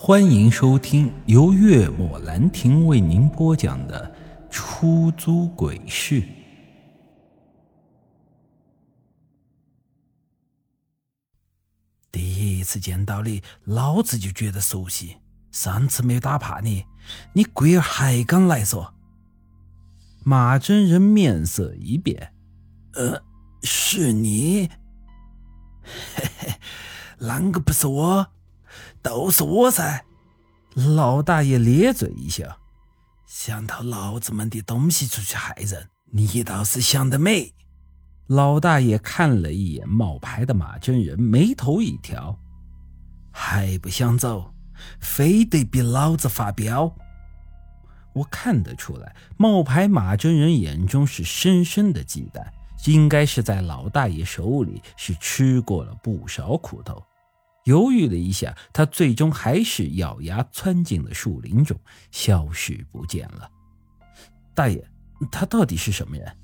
[0.00, 4.14] 欢迎收听由月末兰亭为您播讲的
[4.48, 6.22] 《出租鬼市》。
[12.12, 15.16] 第一次见到你，老子就觉得熟悉。
[15.50, 16.84] 上次没有打怕你，
[17.32, 18.92] 你龟儿还敢来嗦？
[20.22, 22.32] 马真人面色一变
[22.94, 23.20] ：“呃，
[23.64, 24.70] 是你？
[25.82, 26.54] 嘿嘿，
[27.18, 28.28] 啷个不是我？”
[29.02, 30.04] 都是我噻！
[30.74, 32.58] 老大爷咧嘴一笑，
[33.26, 37.52] 想偷老子们的东西出去害人，你倒是想得美！
[38.28, 42.38] 老大爷看了一眼冒牌的马真人，眉头一挑，
[43.32, 44.52] 还不想走，
[45.00, 46.94] 非得逼老子发飙！
[48.12, 52.44] 我看得出来，冒牌马真人眼中是深深的忌惮，
[52.84, 57.02] 应该是在老大爷手里是吃过了不少苦头。
[57.68, 61.78] 犹豫了一下，他最终还是咬牙窜进了树林中，
[62.10, 63.50] 消失不见了。
[64.54, 64.82] 大爷，
[65.30, 66.34] 他到底是什么人？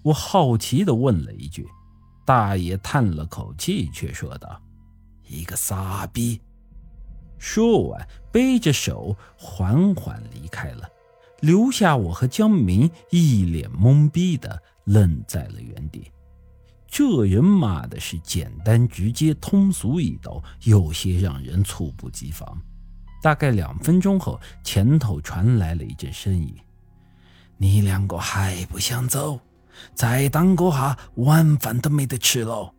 [0.00, 1.68] 我好奇地问了一句。
[2.24, 4.62] 大爷叹了口气，却说道
[5.28, 6.40] ：“一个傻逼。”
[7.36, 10.88] 说完，背着手缓缓离开了，
[11.40, 16.10] 留下我和江明一脸懵逼地愣在了原地。
[16.92, 22.60] 这人骂的是简单直接、通俗易懂，有些让人猝不及防。
[23.22, 26.54] 大概两分钟后，前头传来了一阵声音
[27.56, 29.40] ：“你两个还不想走？
[29.94, 32.74] 再耽搁下，晚饭都没得吃了。”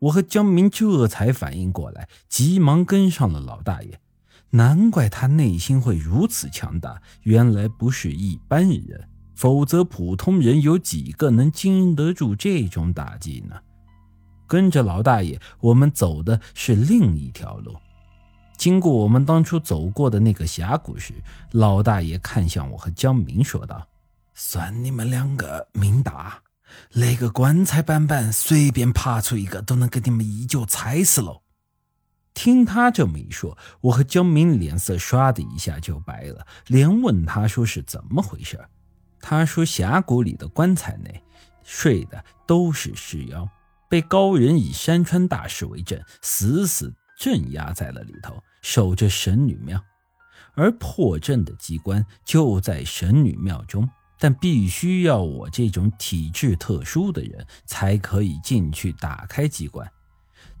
[0.00, 4.00] 我和江明这才反应过来，急忙跟上了老大爷。
[4.48, 9.10] 难怪他内心会如此强大，原来不是一般人。
[9.34, 13.56] 否则，普通人有几个能经得住这种打击呢？
[14.46, 17.74] 跟着老大爷，我们走的是另一条路。
[18.56, 21.14] 经过我们当初走过的那个峡谷时，
[21.50, 23.88] 老大爷看向我和江明，说道
[24.34, 26.40] ：“算你们两个命大，
[26.92, 31.42] 那个棺材板板随便爬出一个，都能给你们一脚踩死了。”
[32.32, 38.58] 听他这么一说，我和江明脸色唰的一下就白了，连问他说是怎么回事。
[39.26, 41.24] 他说：“峡谷里的棺材内
[41.62, 43.48] 睡的都是尸妖，
[43.88, 49.82] 被高人以山川大势为阵，死死镇压在了里头，守着神女庙。
[50.52, 59.90] 而破阵的机关就在神女庙中，但必须要我这种体质特殊的人才可以进去打开机关。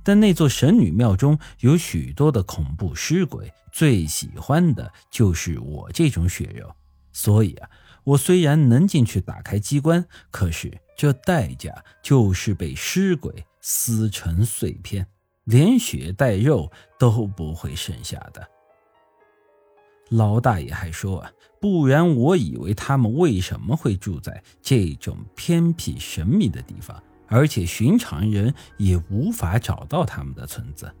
[0.02, 6.74] 但那座神女庙中有许多的恐怖尸鬼，最喜欢的就是我这种血肉，
[7.12, 7.68] 所以啊。”
[8.04, 15.06] 我虽然能进去打开机关，可是这代价就是被尸鬼撕成碎片，
[15.44, 18.46] 连血带肉都不会剩下的。
[20.10, 30.94] 老大爷还说啊，不然我以为他们为什么会住在这种偏僻神秘的地方，而且寻常人也无法找到他们的村子。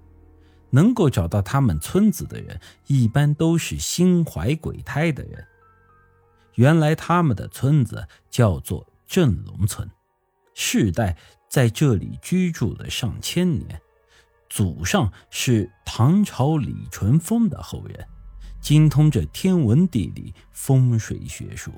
[0.70, 5.46] 能够找到他们村子的人，一般都是心怀鬼胎的人。
[6.54, 9.90] 原来他们的村子叫做镇龙村，
[10.54, 11.16] 世代
[11.48, 13.80] 在这里居住了上千年，
[14.48, 18.06] 祖上是唐朝李淳风的后人，
[18.60, 21.72] 精通着天文地理、风水学术。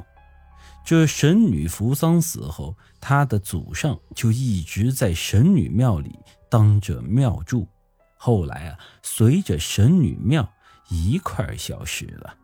[0.84, 6.16] 这神女扶桑死后，她的祖上就一直在神女庙里
[6.48, 7.66] 当着庙祝，
[8.16, 10.48] 后来啊，随着神女庙
[10.88, 12.36] 一块消失了。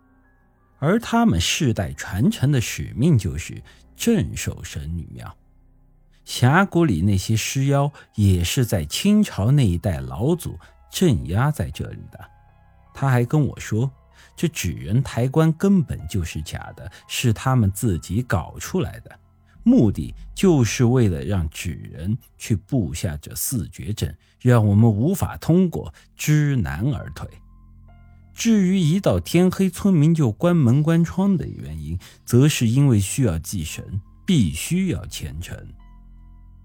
[0.82, 3.62] 而他们世代传承的使命就是
[3.94, 5.32] 镇守神女庙，
[6.24, 10.58] 峡谷里那些尸妖也是在清朝那一代老祖
[10.90, 12.18] 镇压在这里的。
[12.92, 13.88] 他还跟我说，
[14.34, 19.20] 这纸人抬棺根本就是假的，是他们自己搞出来的，
[19.62, 27.28] 目的就是为了让纸人去布下这四绝阵，让我们无法通过，知难而退。
[28.34, 35.56] 至于一到天黑村民就关门关窗的原因，则是因为需要祭神，必须要虔诚。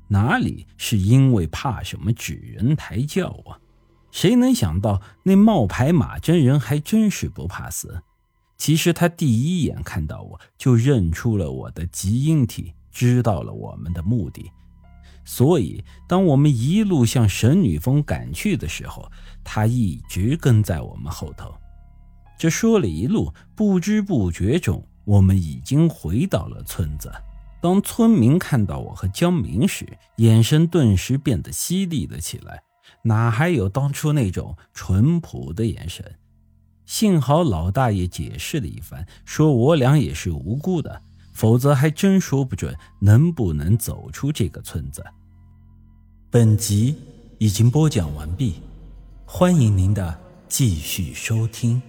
[0.07, 3.59] 哪里是因为怕什么纸人抬轿啊？
[4.09, 8.01] 谁能想到那冒牌马真人还真是不怕死？
[8.57, 14.49] 其实他第一眼看到我就认出了我的基因体，知道了我们的目的。
[15.29, 19.12] 所以当我们一路向神女峰赶去的时候，
[19.44, 21.53] 他一直跟在我们后头。
[22.39, 27.12] 这说了一路，不知不觉中，我们已经回到了村子。
[27.62, 29.85] 当村民看到我和江明时，
[30.15, 32.63] 眼神顿时变得犀利了起来，
[33.01, 36.06] 哪还有当初那种淳朴的眼神？
[36.85, 41.01] 幸好老大爷解释了一番，说我俩也是无辜的，
[41.37, 45.05] 否则还真说不准能不能走出这个村子。
[46.31, 46.95] 本集
[47.37, 48.55] 已经播讲完毕，
[49.23, 50.19] 欢迎您的
[50.49, 51.79] 继续收听。